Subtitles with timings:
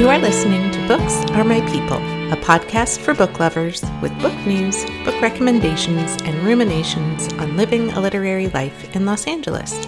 [0.00, 1.98] You are listening to Books Are My People,
[2.32, 8.00] a podcast for book lovers with book news, book recommendations, and ruminations on living a
[8.00, 9.86] literary life in Los Angeles.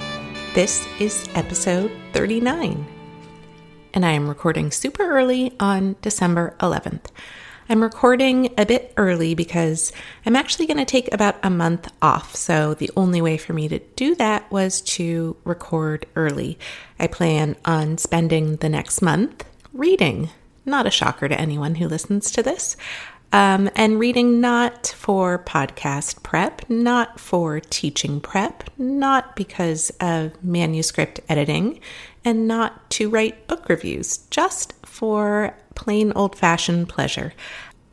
[0.53, 2.87] This is episode 39,
[3.95, 7.07] and I am recording super early on December 11th.
[7.71, 9.95] I'm recording a bit early because
[10.27, 12.37] I'm actually going to take about a month off.
[12.37, 16.59] So, the only way for me to do that was to record early.
[16.99, 20.31] I plan on spending the next month reading.
[20.65, 22.77] Not a shocker to anyone who listens to this.
[23.33, 31.21] Um, and reading not for podcast prep, not for teaching prep, not because of manuscript
[31.31, 31.81] editing,
[32.27, 37.33] and not to write book reviews, just for plain old fashioned pleasure.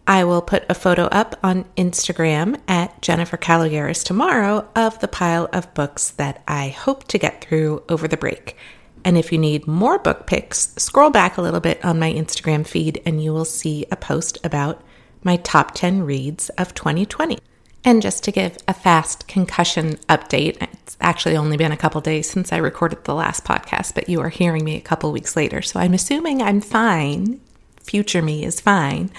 [0.05, 5.47] I will put a photo up on Instagram at Jennifer Caloyeras tomorrow of the pile
[5.53, 8.57] of books that I hope to get through over the break.
[9.03, 12.67] And if you need more book picks, scroll back a little bit on my Instagram
[12.67, 14.83] feed and you will see a post about
[15.23, 17.39] my top 10 reads of 2020.
[17.85, 22.29] And just to give a fast concussion update, it's actually only been a couple days
[22.29, 25.61] since I recorded the last podcast, but you are hearing me a couple weeks later.
[25.61, 27.39] So I'm assuming I'm fine.
[27.81, 29.11] Future me is fine.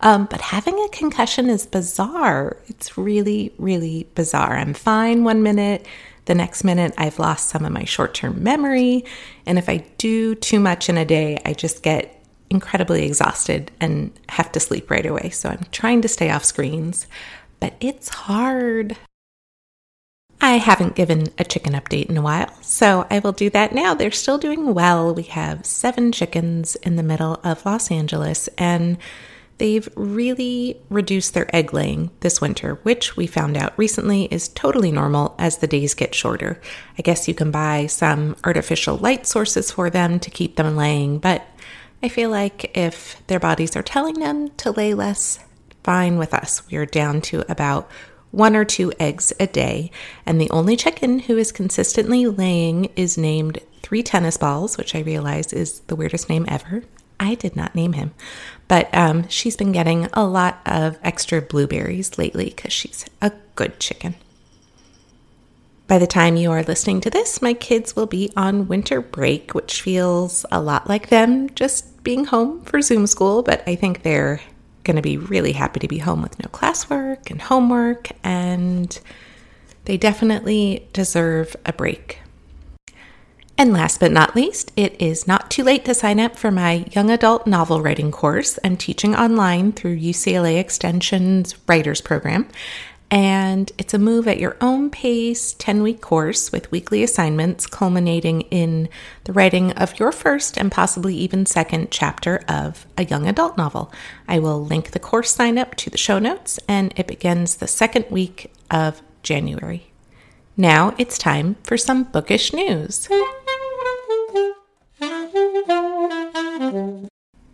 [0.00, 2.56] Um, but having a concussion is bizarre.
[2.66, 4.56] It's really, really bizarre.
[4.56, 5.86] I'm fine one minute
[6.26, 9.04] the next minute, I've lost some of my short term memory.
[9.46, 14.12] And if I do too much in a day, I just get incredibly exhausted and
[14.28, 15.30] have to sleep right away.
[15.30, 17.06] So I'm trying to stay off screens,
[17.60, 18.96] but it's hard.
[20.40, 23.94] I haven't given a chicken update in a while, so I will do that now.
[23.94, 25.14] They're still doing well.
[25.14, 28.98] We have seven chickens in the middle of Los Angeles, and
[29.62, 34.90] They've really reduced their egg laying this winter, which we found out recently is totally
[34.90, 36.60] normal as the days get shorter.
[36.98, 41.18] I guess you can buy some artificial light sources for them to keep them laying,
[41.20, 41.46] but
[42.02, 45.38] I feel like if their bodies are telling them to lay less,
[45.84, 46.68] fine with us.
[46.68, 47.88] We are down to about
[48.32, 49.92] one or two eggs a day,
[50.26, 55.02] and the only chicken who is consistently laying is named Three Tennis Balls, which I
[55.02, 56.82] realize is the weirdest name ever.
[57.22, 58.12] I did not name him,
[58.66, 63.78] but um, she's been getting a lot of extra blueberries lately because she's a good
[63.78, 64.16] chicken.
[65.86, 69.54] By the time you are listening to this, my kids will be on winter break,
[69.54, 74.02] which feels a lot like them just being home for Zoom school, but I think
[74.02, 74.40] they're
[74.82, 78.98] going to be really happy to be home with no classwork and homework, and
[79.84, 82.21] they definitely deserve a break.
[83.58, 86.86] And last but not least, it is not too late to sign up for my
[86.92, 88.58] young adult novel writing course.
[88.64, 92.48] I'm teaching online through UCLA Extension's Writers Program.
[93.12, 98.40] And it's a move at your own pace 10 week course with weekly assignments culminating
[98.42, 98.88] in
[99.24, 103.92] the writing of your first and possibly even second chapter of a young adult novel.
[104.26, 107.68] I will link the course sign up to the show notes, and it begins the
[107.68, 109.92] second week of January.
[110.56, 113.10] Now it's time for some bookish news.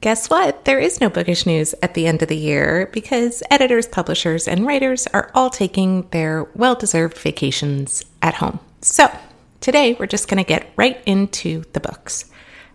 [0.01, 0.65] Guess what?
[0.65, 4.65] There is no bookish news at the end of the year because editors, publishers, and
[4.65, 8.61] writers are all taking their well deserved vacations at home.
[8.81, 9.11] So,
[9.61, 12.27] today we're just going to get right into the books.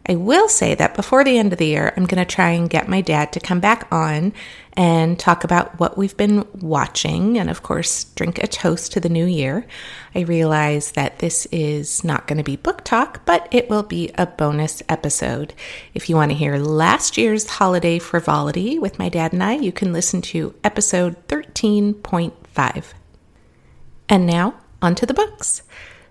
[0.05, 2.69] I will say that before the end of the year, I'm going to try and
[2.69, 4.33] get my dad to come back on
[4.73, 9.07] and talk about what we've been watching and, of course, drink a toast to the
[9.07, 9.65] new year.
[10.13, 14.11] I realize that this is not going to be book talk, but it will be
[14.15, 15.53] a bonus episode.
[15.93, 19.71] If you want to hear last year's holiday frivolity with my dad and I, you
[19.71, 22.85] can listen to episode 13.5.
[24.09, 25.61] And now, on to the books.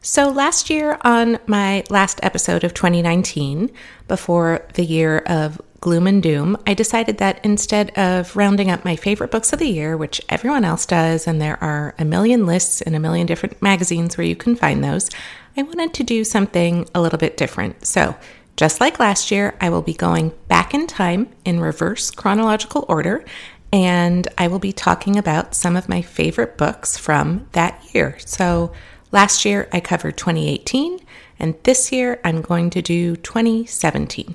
[0.05, 3.71] So, last year, on my last episode of 2019,
[4.09, 8.97] before the year of gloom and doom, I decided that instead of rounding up my
[8.97, 12.81] favorite books of the year, which everyone else does, and there are a million lists
[12.81, 15.09] in a million different magazines where you can find those,
[15.57, 17.87] I wanted to do something a little bit different.
[17.87, 18.17] So,
[18.57, 23.25] just like last year, I will be going back in time in reverse chronological order,
[23.73, 28.17] and I will be talking about some of my favorite books from that year.
[28.19, 28.73] So,
[29.13, 30.99] Last year I covered 2018,
[31.39, 34.35] and this year I'm going to do 2017.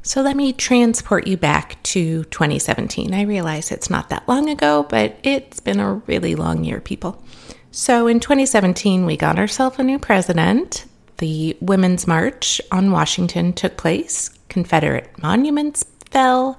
[0.00, 3.12] So let me transport you back to 2017.
[3.12, 7.22] I realize it's not that long ago, but it's been a really long year, people.
[7.70, 10.86] So in 2017, we got ourselves a new president.
[11.18, 16.58] The Women's March on Washington took place, Confederate monuments fell,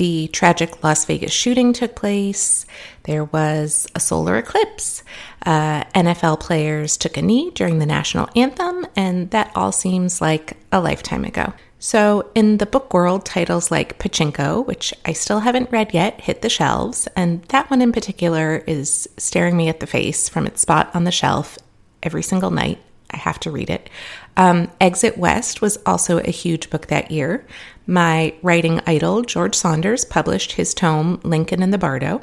[0.00, 2.64] the tragic Las Vegas shooting took place.
[3.02, 5.02] There was a solar eclipse.
[5.44, 10.56] Uh, NFL players took a knee during the national anthem, and that all seems like
[10.72, 11.52] a lifetime ago.
[11.78, 16.40] So, in the book world, titles like Pachinko, which I still haven't read yet, hit
[16.40, 20.62] the shelves, and that one in particular is staring me at the face from its
[20.62, 21.58] spot on the shelf
[22.02, 22.78] every single night.
[23.10, 23.90] I have to read it.
[24.38, 27.44] Um, Exit West was also a huge book that year.
[27.90, 32.22] My writing idol, George Saunders, published his tome, Lincoln in the Bardo.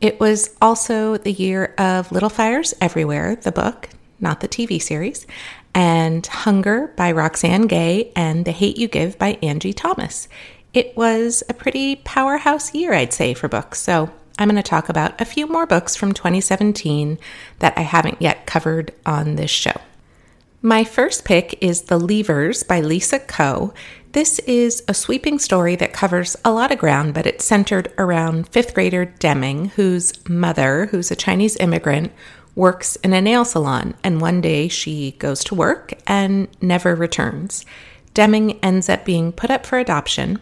[0.00, 3.88] It was also the year of Little Fires Everywhere, the book,
[4.20, 5.26] not the TV series,
[5.74, 10.28] and Hunger by Roxane Gay and The Hate You Give by Angie Thomas.
[10.72, 13.80] It was a pretty powerhouse year, I'd say, for books.
[13.80, 14.08] So
[14.38, 17.18] I'm going to talk about a few more books from 2017
[17.58, 19.80] that I haven't yet covered on this show.
[20.64, 23.74] My first pick is The Leavers by Lisa Ko.
[24.12, 28.46] This is a sweeping story that covers a lot of ground, but it's centered around
[28.46, 32.12] fifth grader Deming, whose mother, who's a Chinese immigrant,
[32.54, 37.64] works in a nail salon, and one day she goes to work and never returns.
[38.12, 40.38] Deming ends up being put up for adoption.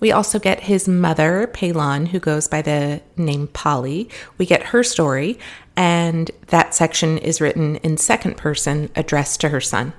[0.00, 4.08] We also get his mother, Peilan, who goes by the name Polly.
[4.36, 5.38] We get her story,
[5.76, 9.92] and that section is written in second person, addressed to her son.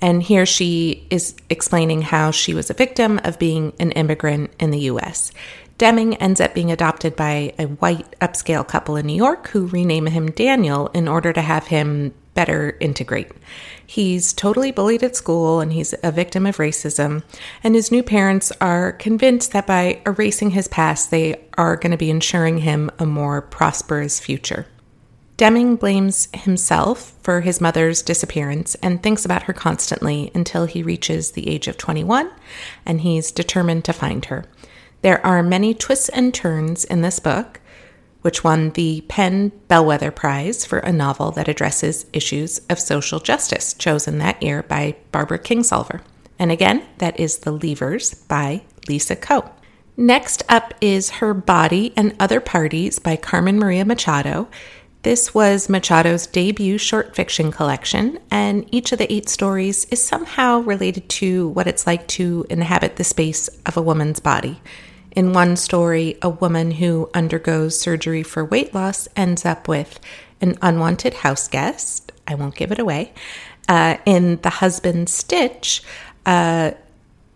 [0.00, 4.70] And here she is explaining how she was a victim of being an immigrant in
[4.70, 5.32] the US.
[5.76, 10.06] Deming ends up being adopted by a white upscale couple in New York who rename
[10.06, 13.30] him Daniel in order to have him better integrate.
[13.86, 17.22] He's totally bullied at school and he's a victim of racism.
[17.64, 21.96] And his new parents are convinced that by erasing his past, they are going to
[21.96, 24.66] be ensuring him a more prosperous future.
[25.38, 31.30] Deming blames himself for his mother's disappearance and thinks about her constantly until he reaches
[31.30, 32.28] the age of 21
[32.84, 34.46] and he's determined to find her.
[35.02, 37.60] There are many twists and turns in this book,
[38.22, 43.74] which won the PEN Bellwether Prize for a novel that addresses issues of social justice,
[43.74, 46.00] chosen that year by Barbara Kingsolver.
[46.40, 49.52] And again, that is The Leavers by Lisa Ko.
[49.96, 54.48] Next up is Her Body and Other Parties by Carmen Maria Machado.
[55.02, 60.58] This was Machado's debut short fiction collection, and each of the eight stories is somehow
[60.58, 64.60] related to what it's like to inhabit the space of a woman's body.
[65.12, 70.00] In one story, a woman who undergoes surgery for weight loss ends up with
[70.40, 72.10] an unwanted house guest.
[72.26, 73.12] I won't give it away.
[73.68, 75.82] Uh, in The Husband Stitch,
[76.26, 76.72] uh,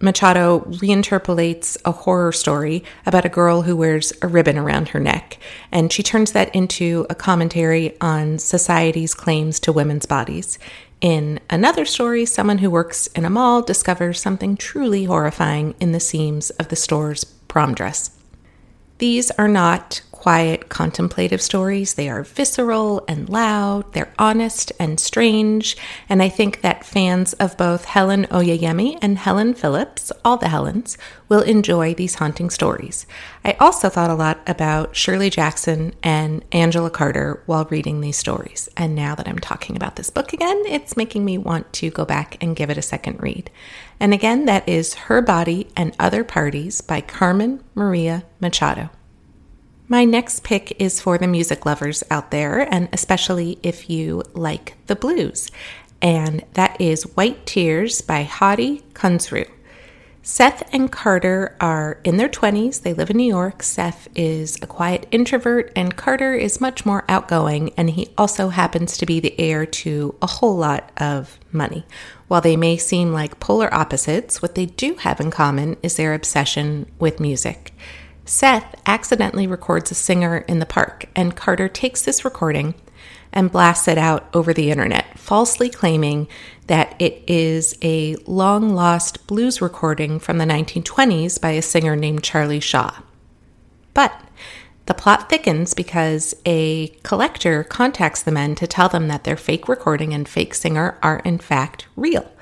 [0.03, 5.39] Machado reinterpolates a horror story about a girl who wears a ribbon around her neck,
[5.71, 10.59] and she turns that into a commentary on society's claims to women's bodies.
[11.01, 16.01] In another story, someone who works in a mall discovers something truly horrifying in the
[16.01, 18.11] seams of the store's prom dress.
[18.99, 21.95] These are not quiet, contemplative stories.
[21.95, 25.77] They are visceral and loud, they're honest and strange,
[26.09, 30.97] and I think that fans of both Helen Oyeyemi and Helen Phillips, all the Helens,
[31.29, 33.05] will enjoy these haunting stories.
[33.45, 38.69] I also thought a lot about Shirley Jackson and Angela Carter while reading these stories,
[38.77, 42.05] and now that I'm talking about this book again, it's making me want to go
[42.05, 43.51] back and give it a second read.
[43.99, 48.91] And again, that is Her Body and Other Parties by Carmen Maria Machado.
[49.93, 54.75] My next pick is for the music lovers out there, and especially if you like
[54.87, 55.51] the blues,
[56.01, 59.47] and that is White Tears by Hari Kunzru.
[60.23, 62.81] Seth and Carter are in their 20s.
[62.81, 63.63] They live in New York.
[63.63, 68.97] Seth is a quiet introvert, and Carter is much more outgoing, and he also happens
[68.97, 71.85] to be the heir to a whole lot of money.
[72.29, 76.15] While they may seem like polar opposites, what they do have in common is their
[76.15, 77.75] obsession with music.
[78.33, 82.73] Seth accidentally records a singer in the park, and Carter takes this recording
[83.31, 86.27] and blasts it out over the internet, falsely claiming
[86.67, 92.25] that it is a long lost blues recording from the 1920s by a singer named
[92.25, 93.03] Charlie Shaw.
[93.93, 94.19] But
[94.87, 99.69] the plot thickens because a collector contacts the men to tell them that their fake
[99.69, 102.33] recording and fake singer are in fact real.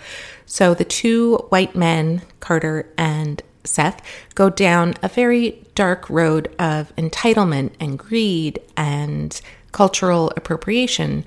[0.47, 4.03] So the two white men, Carter and Seth,
[4.35, 9.41] go down a very dark road of entitlement and greed and
[9.73, 11.25] cultural appropriation,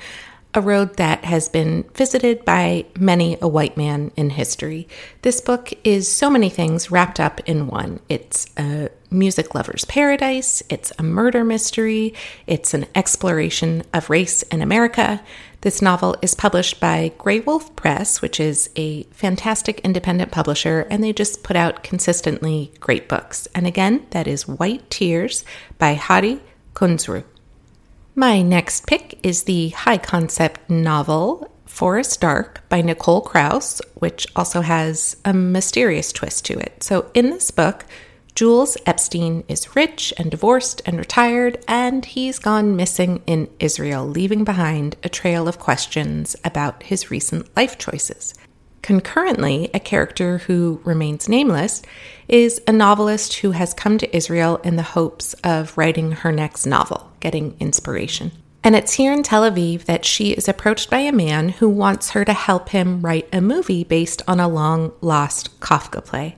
[0.53, 4.87] a road that has been visited by many a white man in history.
[5.23, 7.99] This book is so many things wrapped up in one.
[8.07, 12.13] It's a music lover's paradise, it's a murder mystery,
[12.47, 15.21] it's an exploration of race in America.
[15.61, 21.13] This novel is published by Graywolf Press, which is a fantastic independent publisher, and they
[21.13, 23.47] just put out consistently great books.
[23.55, 25.45] And again, that is White Tears
[25.77, 26.41] by Hari
[26.73, 27.23] Kunzru.
[28.15, 34.61] My next pick is the high concept novel Forest Dark by Nicole Krauss, which also
[34.61, 36.83] has a mysterious twist to it.
[36.83, 37.85] So, in this book,
[38.35, 44.43] Jules Epstein is rich and divorced and retired, and he's gone missing in Israel, leaving
[44.43, 48.35] behind a trail of questions about his recent life choices.
[48.83, 51.81] Concurrently, a character who remains nameless
[52.27, 56.67] is a novelist who has come to Israel in the hopes of writing her next
[56.67, 58.31] novel, getting inspiration.
[58.65, 62.11] And it's here in Tel Aviv that she is approached by a man who wants
[62.11, 66.35] her to help him write a movie based on a long lost Kafka play.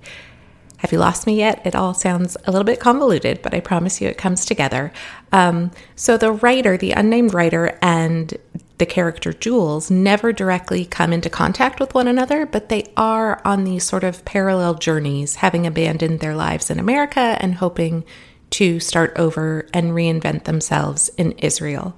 [0.77, 1.65] Have you lost me yet?
[1.65, 4.93] It all sounds a little bit convoluted, but I promise you it comes together.
[5.31, 8.37] Um, so, the writer, the unnamed writer, and
[8.77, 13.63] the character Jules never directly come into contact with one another, but they are on
[13.63, 18.03] these sort of parallel journeys, having abandoned their lives in America and hoping
[18.51, 21.97] to start over and reinvent themselves in Israel.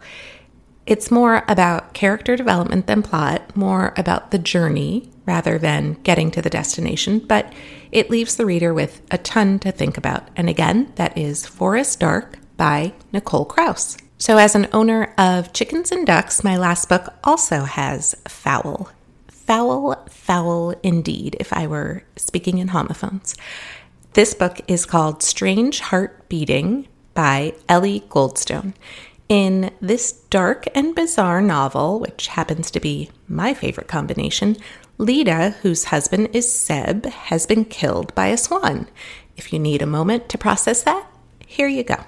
[0.85, 6.41] It's more about character development than plot, more about the journey rather than getting to
[6.41, 7.51] the destination, but
[7.91, 10.29] it leaves the reader with a ton to think about.
[10.37, 13.97] And again, that is Forest Dark by Nicole Krauss.
[14.17, 18.89] So, as an owner of chickens and ducks, my last book also has fowl.
[19.27, 23.35] Foul, foul indeed, if I were speaking in homophones.
[24.17, 28.73] This book is called Strange Heart Beating by Eli Goldstone.
[29.29, 34.57] In this dark and bizarre novel, which happens to be my favorite combination,
[34.97, 38.87] Leda, whose husband is Seb, has been killed by a swan.
[39.35, 41.07] If you need a moment to process that,
[41.45, 42.03] here you go.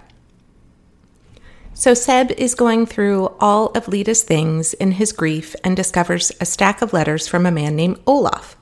[1.76, 6.46] So Seb is going through all of Leda's things in his grief and discovers a
[6.48, 8.58] stack of letters from a man named Olaf.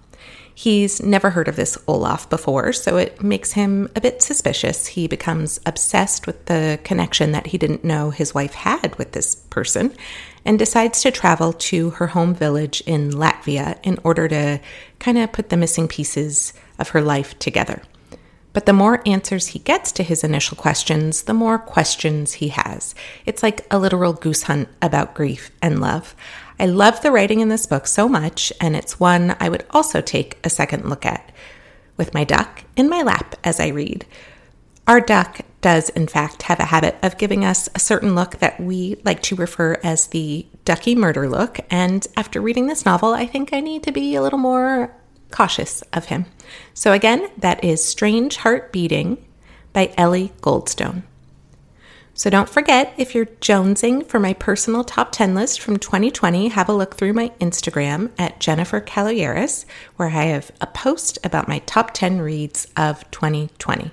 [0.59, 4.87] He's never heard of this Olaf before, so it makes him a bit suspicious.
[4.87, 9.35] He becomes obsessed with the connection that he didn't know his wife had with this
[9.35, 9.93] person
[10.43, 14.59] and decides to travel to her home village in Latvia in order to
[14.97, 17.83] kind of put the missing pieces of her life together.
[18.51, 22.95] But the more answers he gets to his initial questions, the more questions he has.
[23.27, 26.15] It's like a literal goose hunt about grief and love.
[26.59, 30.01] I love the writing in this book so much, and it's one I would also
[30.01, 31.31] take a second look at
[31.97, 34.05] with my duck in my lap as I read.
[34.87, 38.59] Our duck does, in fact, have a habit of giving us a certain look that
[38.59, 41.59] we like to refer as the ducky murder look.
[41.69, 44.95] And after reading this novel, I think I need to be a little more
[45.29, 46.25] cautious of him.
[46.73, 49.25] So, again, that is Strange Heart Beating
[49.73, 51.03] by Eli Goldstone.
[52.17, 56.67] So don't forget, if you're jonesing for my personal top 10 list from 2020, have
[56.67, 59.65] a look through my Instagram at Jennifer Caloyeras,
[59.97, 63.91] where I have a post about my top 10 reads of 2020.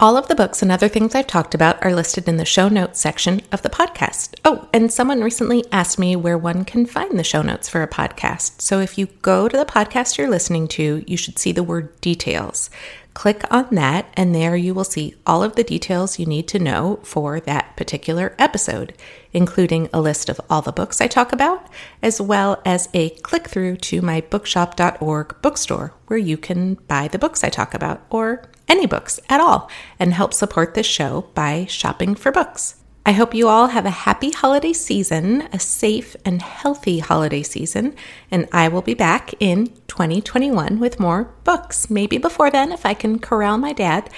[0.00, 2.68] All of the books and other things I've talked about are listed in the show
[2.68, 4.34] notes section of the podcast.
[4.44, 7.88] Oh, and someone recently asked me where one can find the show notes for a
[7.88, 8.62] podcast.
[8.62, 12.00] So if you go to the podcast you're listening to, you should see the word
[12.00, 12.68] details.
[13.12, 16.60] Click on that, and there you will see all of the details you need to
[16.60, 18.94] know for that particular episode,
[19.32, 21.66] including a list of all the books I talk about,
[22.02, 27.18] as well as a click through to my bookshop.org bookstore where you can buy the
[27.18, 31.66] books I talk about or any books at all and help support this show by
[31.66, 32.79] shopping for books.
[33.10, 37.96] I hope you all have a happy holiday season, a safe and healthy holiday season,
[38.30, 41.90] and I will be back in 2021 with more books.
[41.90, 44.10] Maybe before then, if I can corral my dad.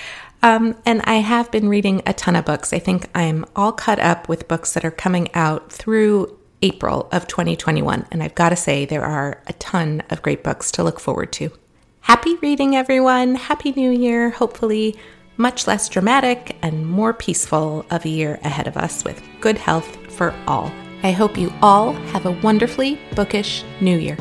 [0.43, 2.75] Um, and I have been reading a ton of books.
[2.75, 7.27] I think I'm all caught up with books that are coming out through April of
[7.27, 8.05] 2021.
[8.11, 11.33] And I've got to say, there are a ton of great books to look forward
[11.33, 11.51] to.
[12.03, 13.37] Happy reading, everyone.
[13.37, 14.29] Happy New Year.
[14.29, 14.99] Hopefully,
[15.43, 19.97] much less dramatic and more peaceful of a year ahead of us with good health
[20.13, 20.73] for all.
[21.03, 24.17] I hope you all have a wonderfully bookish new year.